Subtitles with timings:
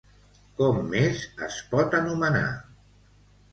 [0.61, 2.43] Com més es pot anomenar?